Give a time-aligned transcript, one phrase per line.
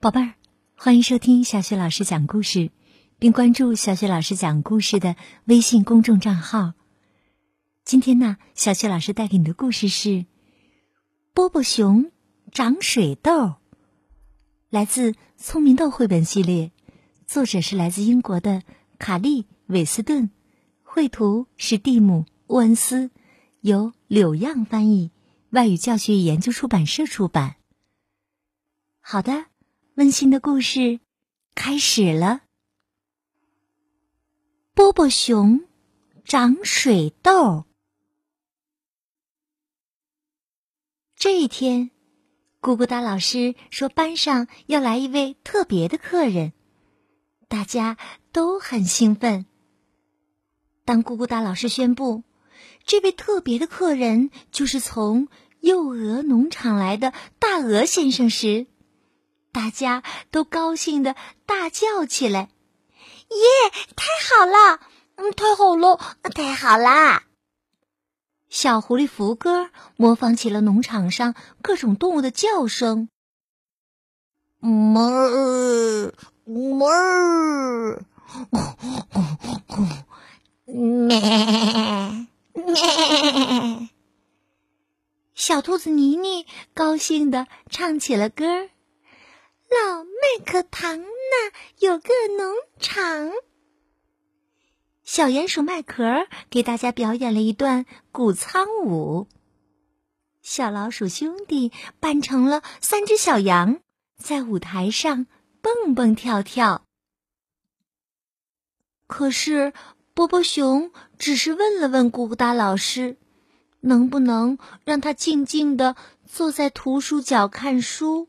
[0.00, 0.34] 宝贝儿，
[0.76, 2.70] 欢迎收听小雪老师讲故事，
[3.18, 6.74] 并关注小雪老师讲故事的微信公众账号。
[7.84, 10.08] 今天呢，小雪老师带给你的故事是
[11.34, 12.12] 《波波熊
[12.52, 13.32] 长水痘》，
[14.70, 16.70] 来自《聪明豆》绘本系列，
[17.26, 18.62] 作者是来自英国的
[19.00, 20.30] 卡利·韦斯顿，
[20.84, 23.10] 绘图是蒂姆·沃恩斯，
[23.62, 25.10] 由柳样翻译，
[25.50, 27.56] 外语教学研究出版社出版。
[29.00, 29.46] 好的。
[29.98, 31.00] 温馨的故事
[31.56, 32.42] 开始了。
[34.72, 35.64] 波波熊
[36.24, 37.64] 长水痘。
[41.16, 41.90] 这一天，
[42.60, 46.52] 咕咕哒老师说班上要来一位特别的客人，
[47.48, 47.96] 大家
[48.30, 49.46] 都很兴奋。
[50.84, 52.22] 当咕咕哒老师宣布
[52.84, 55.26] 这位特别的客人就是从
[55.58, 58.68] 幼鹅农场来的大鹅先生时，
[59.52, 61.16] 大家都高兴的
[61.46, 62.50] 大叫起来
[63.28, 63.70] ：“耶！
[63.96, 64.80] 太好了，
[65.16, 65.98] 嗯，太好了，
[66.34, 67.24] 太好啦！”
[68.48, 73.08] 小狐狸福哥模仿起了农场上各种动物的叫声
[74.60, 78.04] ：“哞儿，哞儿，
[80.64, 81.20] 咩
[82.54, 83.88] 咩。”
[85.34, 88.70] 小兔子妮妮高兴的唱起了歌儿。
[89.68, 93.30] 老麦克唐那有个农场。
[95.02, 99.26] 小鼹鼠麦壳给大家表演了一段谷仓舞。
[100.40, 103.80] 小老鼠兄弟扮成了三只小羊，
[104.16, 105.26] 在舞台上
[105.60, 106.86] 蹦蹦跳跳。
[109.06, 109.74] 可是
[110.14, 113.18] 波波熊只是问了问咕咕哒老师，
[113.80, 115.94] 能不能让他静静的
[116.26, 118.28] 坐在图书角看书。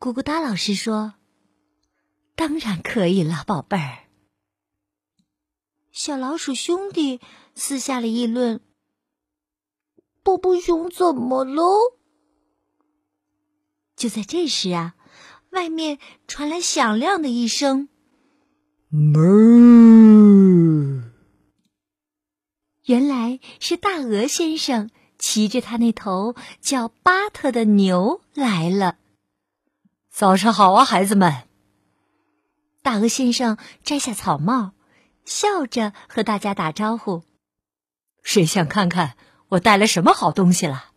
[0.00, 1.12] 咕咕哒老师说
[2.34, 4.04] ：“当然可以了，宝贝儿。”
[5.92, 7.20] 小老鼠兄弟
[7.54, 8.62] 私下里议论
[10.24, 11.62] ：“波波熊怎么了？”
[13.94, 14.94] 就在这时啊，
[15.50, 17.90] 外面传来响亮的一声
[18.88, 21.02] ：“哞！”
[22.86, 24.88] 原来是大鹅先生
[25.18, 28.96] 骑着他那头叫巴特的牛来了。
[30.10, 31.44] 早上好啊，孩子们！
[32.82, 34.72] 大鹅先生摘下草帽，
[35.24, 37.22] 笑着和大家打招呼。
[38.22, 39.16] 谁想看看
[39.50, 40.90] 我带来什么好东西了？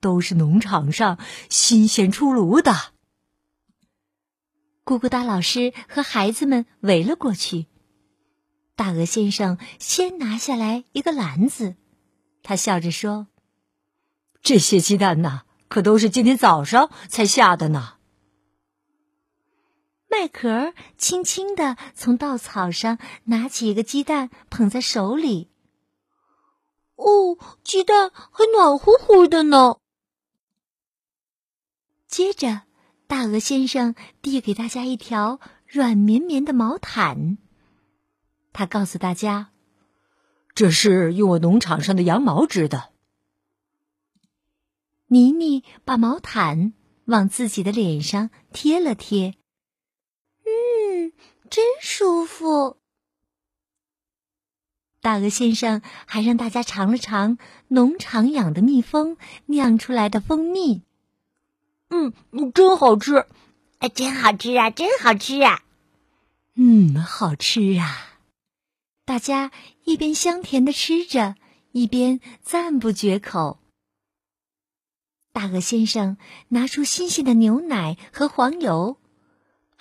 [0.00, 1.18] 都是农场上
[1.50, 2.72] 新鲜出炉的。
[4.84, 7.66] 咕咕哒老师和孩子们围了过去。
[8.76, 11.74] 大鹅先生先拿下来一个篮子，
[12.42, 13.26] 他笑着说
[14.40, 17.94] ：“这些鸡蛋呢，可都是今天早上才下的呢。”
[20.16, 25.50] 麦壳轻轻的从稻草上拿起一个鸡蛋，捧在手里。
[26.94, 29.78] 哦，鸡蛋还暖乎乎的呢。
[32.06, 32.62] 接着，
[33.08, 37.36] 大鹅先生递给大家一条软绵绵的毛毯。
[38.52, 39.50] 他告诉大家
[40.54, 42.90] ：“这是用我农场上的羊毛织的。”
[45.08, 46.72] 妮妮把毛毯
[47.06, 49.34] 往自己的脸上贴了贴。
[50.44, 51.12] 嗯
[51.50, 52.76] 真舒服。
[55.00, 57.38] 大鹅先生还让大家尝了尝
[57.68, 59.16] 农场养的蜜蜂
[59.46, 60.82] 酿出来的蜂蜜。
[61.90, 62.12] 嗯，
[62.54, 63.26] 真好吃，
[63.78, 65.62] 哎，真好吃啊，真好吃啊。
[66.54, 68.18] 嗯，好吃啊！
[69.04, 69.52] 大家
[69.84, 71.36] 一边香甜的吃着，
[71.72, 73.58] 一边赞不绝口。
[75.32, 76.16] 大鹅先生
[76.48, 78.96] 拿出新鲜的牛奶和黄油。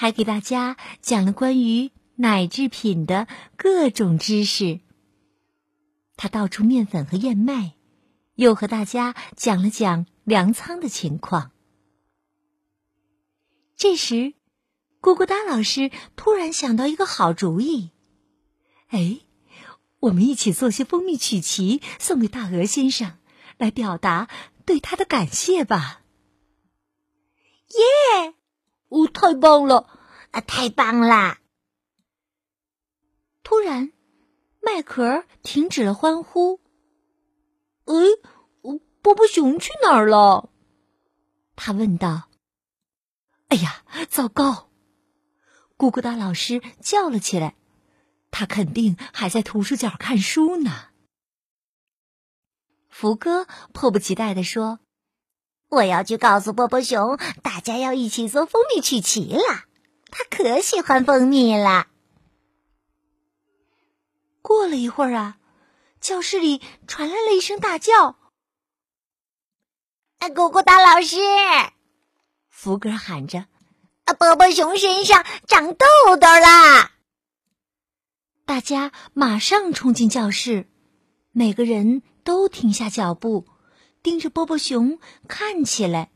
[0.00, 3.28] 还给大家讲了关于奶制品的
[3.58, 4.80] 各种知识。
[6.16, 7.74] 他倒出面粉和燕麦，
[8.34, 11.50] 又和大家讲了讲粮仓的情况。
[13.76, 14.32] 这时，
[15.02, 17.90] 咕咕哒老师突然想到一个好主意
[18.88, 19.20] ：“哎，
[19.98, 23.18] 我们一起做些蜂蜜曲奇送给大鹅先生，
[23.58, 24.30] 来表达
[24.64, 26.00] 对他的感谢吧。”
[28.24, 28.39] 耶！
[28.90, 29.88] 哦，太棒了！
[30.32, 31.40] 啊，太棒啦！
[33.42, 33.92] 突然，
[34.60, 36.60] 麦壳停止了欢呼。
[37.86, 37.94] 哎，
[39.00, 40.50] 波波熊去哪儿了？
[41.56, 42.28] 他问道。
[43.48, 44.70] 哎呀，糟糕！
[45.78, 47.56] 咕咕哒老师叫了起来。
[48.32, 50.70] 他肯定还在图书角看书呢。
[52.88, 54.78] 福哥迫不及待地说
[55.70, 59.64] ：“我要去告诉波波熊，大家要一起做蜂蜜曲奇了。
[60.10, 61.86] 他可喜欢蜂蜜了。
[64.42, 65.36] 过了一会儿啊，
[66.00, 68.16] 教室里传来了一声大叫
[70.18, 71.16] ：“咕咕大老师！”
[72.50, 73.46] 福格喊着
[74.06, 75.86] ：“啊波波熊身上长痘
[76.20, 76.90] 痘啦！”
[78.44, 80.68] 大家马上冲进教室，
[81.30, 83.46] 每个人都停下脚步。
[84.02, 84.98] 盯着波波熊
[85.28, 86.10] 看起来，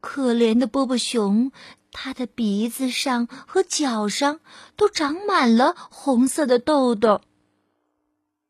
[0.00, 1.52] 可怜的波波熊，
[1.92, 4.40] 他的鼻子上和脚上
[4.76, 7.20] 都长满了红色的痘痘。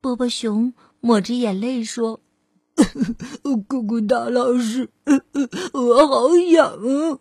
[0.01, 2.21] 波波熊抹着眼泪说
[3.69, 4.91] ：“姑姑大老师，
[5.75, 7.19] 我好痒啊！”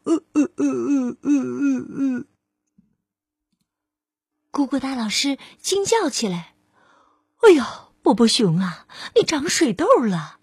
[4.51, 6.55] 姑姑大老师惊叫起来
[7.41, 7.63] ：“哎呦，
[8.07, 10.39] 波波熊啊，你长水痘了！”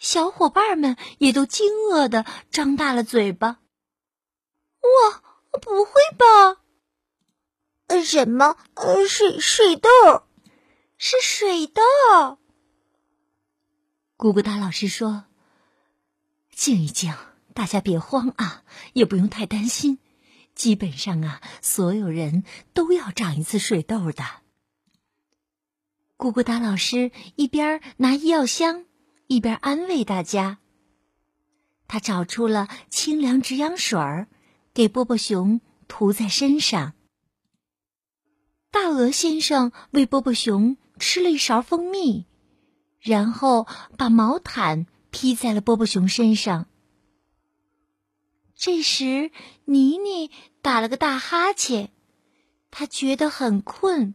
[0.00, 3.58] 小伙伴们也都惊愕的张大了嘴巴。
[4.80, 5.22] 哇，
[5.60, 6.62] 不会吧？
[7.88, 8.56] 呃，什么？
[8.72, 9.90] 呃，水水痘？
[10.96, 11.82] 是水痘？
[14.16, 15.26] 咕咕哒老师说
[16.56, 17.14] ：“静一静，
[17.52, 18.64] 大家别慌啊，
[18.94, 19.98] 也不用太担心。
[20.54, 24.24] 基本上啊，所有人都要长一次水痘的。”
[26.22, 28.84] 咕咕哒老师一边拿医药箱。
[29.26, 30.58] 一边安慰大家，
[31.88, 34.28] 他找出了清凉止痒水儿，
[34.72, 36.92] 给波波熊涂在身上。
[38.70, 42.26] 大鹅先生为波波熊吃了一勺蜂蜜，
[43.00, 43.66] 然后
[43.98, 46.68] 把毛毯披在了波波熊身上。
[48.54, 49.32] 这时，
[49.64, 50.30] 妮妮
[50.60, 51.90] 打了个大哈欠，
[52.70, 54.14] 他觉得很困。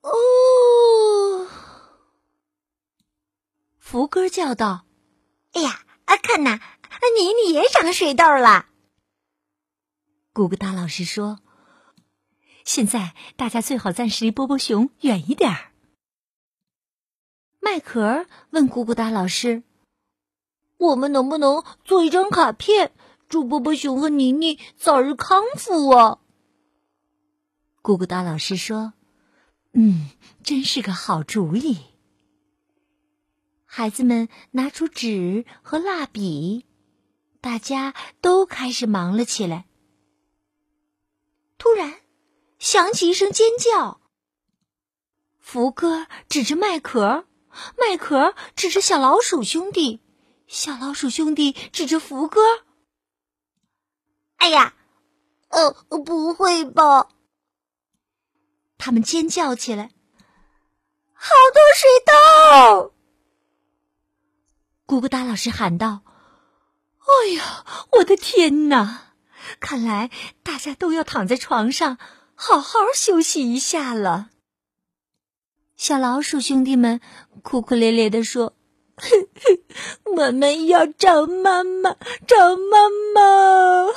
[0.00, 1.46] 哦。
[3.90, 4.86] 福哥叫道
[5.50, 6.60] ：“哎呀，啊，看呐，
[7.18, 8.66] 妮妮也长水痘了。”
[10.32, 11.40] 咕咕哒老师说
[12.64, 15.72] ：“现在大家最好暂时离波波熊远一点儿。”
[17.58, 19.64] 麦壳问咕咕哒老师
[20.78, 22.92] ：“我们能不能做一张卡片，
[23.28, 26.20] 祝波波熊和妮妮早日康复啊？”
[27.82, 28.92] 咕咕哒老师说
[29.74, 30.10] ：“嗯，
[30.44, 31.86] 真是个好主意。”
[33.72, 36.66] 孩子们拿出纸和蜡笔，
[37.40, 39.64] 大家都开始忙了起来。
[41.56, 42.00] 突然，
[42.58, 44.00] 响起一声尖叫。
[45.38, 47.28] 福哥指着麦壳，
[47.78, 50.00] 麦壳指着小老鼠兄弟，
[50.48, 52.40] 小老鼠兄弟指着福哥。
[54.38, 54.74] 哎呀，
[55.50, 55.70] 呃，
[56.04, 57.08] 不会吧！
[58.78, 59.92] 他们尖叫起来，
[61.14, 62.94] 好多水痘！
[64.90, 66.00] 咕咕哒老师喊道
[66.98, 69.14] ：“哎呀，我的天哪！
[69.60, 70.10] 看来
[70.42, 71.96] 大家都要躺在床上
[72.34, 74.30] 好好休息一下了。”
[75.78, 77.00] 小老鼠兄弟们
[77.44, 78.56] 哭哭咧咧的说
[80.16, 81.94] ：“我们要找妈妈，
[82.26, 83.92] 找妈妈！”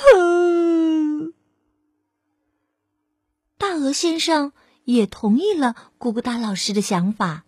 [3.58, 4.52] 大鹅先生
[4.84, 7.44] 也同意了咕咕哒老师的想法。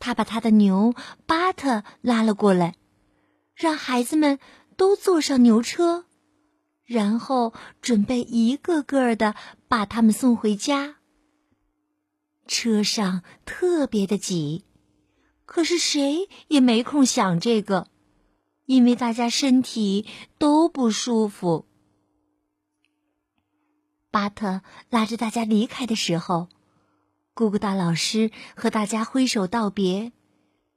[0.00, 0.94] 他把他的牛
[1.26, 2.74] 巴特拉了过来，
[3.54, 4.40] 让孩子们
[4.76, 6.06] 都坐上牛车，
[6.84, 7.52] 然后
[7.82, 9.36] 准备一个个的
[9.68, 10.96] 把他们送回家。
[12.48, 14.64] 车上特别的挤，
[15.44, 17.88] 可是谁也没空想这个，
[18.64, 20.06] 因为大家身体
[20.38, 21.66] 都不舒服。
[24.10, 26.48] 巴特拉着大家离开的时候。
[27.34, 30.12] 咕咕哒老师和大家挥手道别，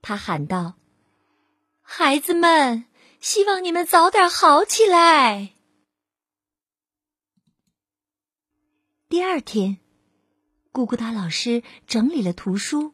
[0.02, 0.76] 他喊道
[1.82, 2.86] ：“孩子们，
[3.20, 5.56] 希望你们早点好起来。”
[9.10, 9.80] 第二天，
[10.72, 12.94] 咕咕哒老师整理了图书，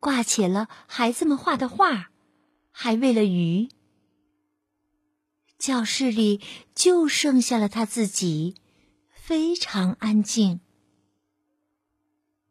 [0.00, 2.10] 挂起了孩子们画的画，
[2.70, 3.68] 还喂了鱼。
[5.56, 6.40] 教室里
[6.74, 8.56] 就剩下了他自己，
[9.12, 10.61] 非常安静。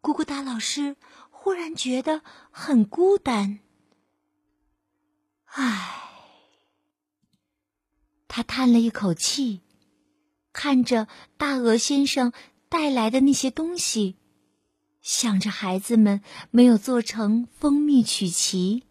[0.01, 0.95] 咕咕哒老师
[1.29, 3.59] 忽然觉得很孤单，
[5.45, 6.09] 唉，
[8.27, 9.61] 他叹了一口气，
[10.51, 12.33] 看着大鹅先生
[12.67, 14.17] 带来的那些东西，
[15.01, 18.85] 想着孩子们没有做成蜂蜜曲奇，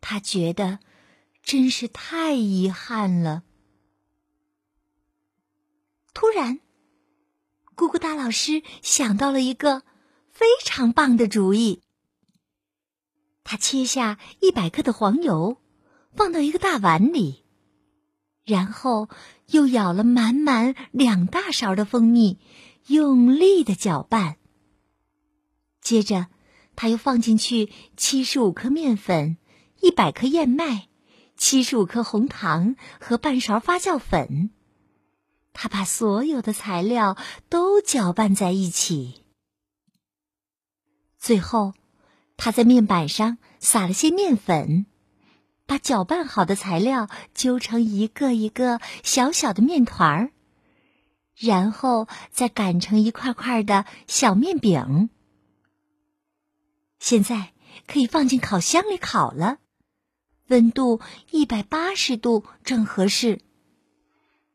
[0.00, 0.78] 他觉得
[1.42, 3.42] 真是太遗憾了。
[6.14, 6.60] 突然，
[7.76, 9.82] 咕咕哒老师想到了一个。
[10.40, 11.82] 非常棒的主意！
[13.44, 15.58] 他切下一百克的黄油，
[16.16, 17.44] 放到一个大碗里，
[18.46, 19.10] 然后
[19.48, 22.38] 又舀了满满两大勺的蜂蜜，
[22.86, 24.38] 用力的搅拌。
[25.82, 26.28] 接着，
[26.74, 29.36] 他又放进去七十五克面粉、
[29.82, 30.88] 一百克燕麦、
[31.36, 34.48] 七十五克红糖和半勺发酵粉。
[35.52, 37.18] 他把所有的材料
[37.50, 39.19] 都搅拌在一起，
[41.20, 41.74] 最后，
[42.38, 44.86] 他在面板上撒了些面粉，
[45.66, 50.30] 把搅拌好的材料揪成一个一个小小的面团儿，
[51.36, 55.10] 然后再擀成一块块的小面饼。
[56.98, 57.52] 现在
[57.86, 59.58] 可以放进烤箱里烤了，
[60.48, 63.42] 温度一百八十度正合适。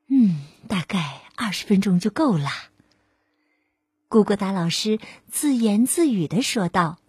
[0.08, 2.50] 嗯，大概二十分钟就够了。
[4.16, 4.98] 咕咕达老师
[5.30, 7.00] 自言自语的说道。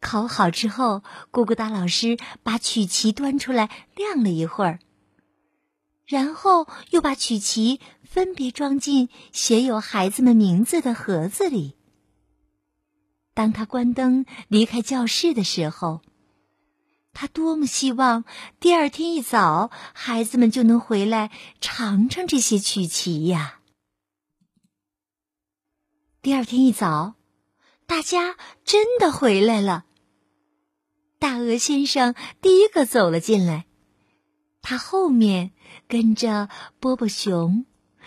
[0.00, 4.80] 烤好之后，咕咕达老师把曲奇端出来晾了一会儿，
[6.06, 11.76] 然后又把曲奇分别装进写有孩子们名字的盒子里。
[13.32, 16.00] 当他关灯离开教室的时候，
[17.12, 18.24] 他多么希望
[18.58, 21.30] 第二天一早孩子们就能回来
[21.60, 23.59] 尝尝这些曲奇呀！
[26.22, 27.14] 第二天一早，
[27.86, 29.86] 大家真的回来了。
[31.18, 33.64] 大鹅先生第一个走了进来，
[34.60, 35.52] 他后面
[35.88, 37.64] 跟着波波熊，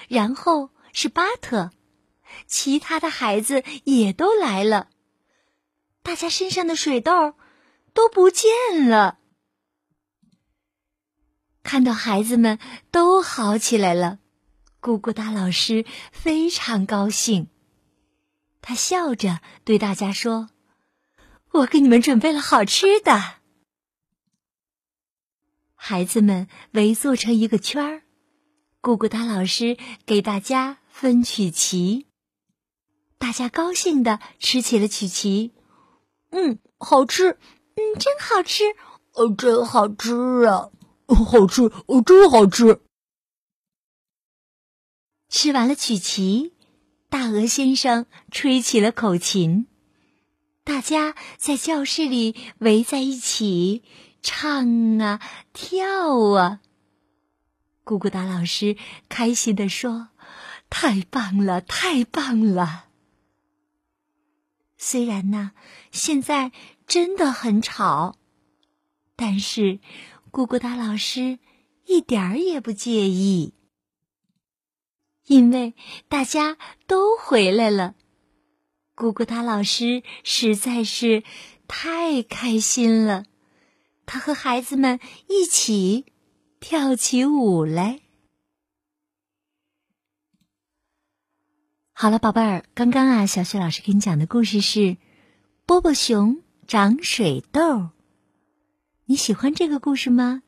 [0.07, 1.71] 然后是巴特，
[2.45, 4.89] 其他的孩子也都来了。
[6.03, 7.33] 大家身上的水痘
[7.95, 9.17] 都不见了。
[11.63, 12.59] 看到孩子们
[12.91, 14.19] 都好起来了，
[14.79, 17.47] 咕咕哒老师非常高兴。
[18.65, 20.49] 他笑着对大家说
[21.51, 23.41] ：“我给你们准备了好吃的。”
[25.75, 28.03] 孩子们围坐成一个圈儿，
[28.81, 32.07] 咕咕哒老师给大家分曲奇。
[33.17, 35.53] 大家高兴的吃起了曲奇。
[36.29, 37.37] 嗯，好吃，
[37.75, 38.63] 嗯，真好吃，
[39.11, 40.71] 呃，真好吃啊，
[41.07, 42.79] 好吃，哦，真好吃。
[45.27, 46.53] 吃完了曲奇，
[47.13, 49.67] 大鹅先生吹起了口琴，
[50.63, 53.83] 大家在教室里围在一起
[54.23, 55.21] 唱啊
[55.53, 56.59] 跳啊。
[57.85, 58.75] 咕咕达老师
[59.09, 60.07] 开心地说
[60.71, 62.85] ：“太棒了，太棒了！”
[64.79, 65.51] 虽然呢，
[65.91, 66.51] 现在
[66.87, 68.15] 真的很吵，
[69.15, 69.79] 但是
[70.31, 71.37] 咕咕哒老师
[71.85, 73.53] 一点儿也不介意，
[75.25, 75.73] 因为
[76.07, 77.95] 大家都回来了。
[78.95, 81.23] 咕咕哒老师实在是
[81.67, 83.25] 太开心了，
[84.05, 86.05] 他和孩子们一起
[86.59, 88.01] 跳起舞来。
[91.93, 94.79] 好了，宝贝儿，刚刚啊，小雪老师给你讲的故事是
[95.65, 97.61] 《波波熊长水痘》。
[99.05, 100.43] 你喜欢这个故事吗？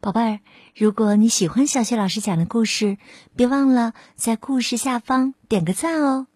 [0.00, 0.40] 宝贝儿，
[0.76, 2.98] 如果你喜欢小雪老师讲的故事，
[3.34, 6.28] 别忘了在故事下方点个赞哦。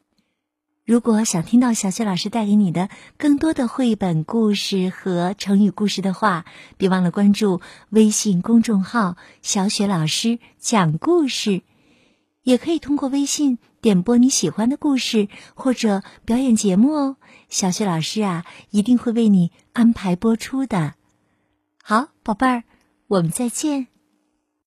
[0.85, 6.45] 如果想听到小雪老师带给你的更多的绘本故事和成语故事的话，
[6.77, 11.63] 别忘了关注微信公众号“小雪老师讲故事”。
[12.43, 17.17] 也可以通过微信点播你喜欢的故事或者表演节目哦，
[17.49, 20.95] 小雪老师啊一定会为你安排播出的。
[21.81, 22.65] 好，宝贝儿，
[23.13, 23.92] 我们再见。